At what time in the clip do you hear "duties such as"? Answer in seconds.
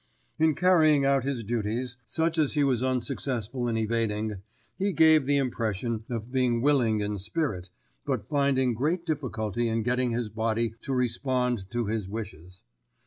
1.43-2.55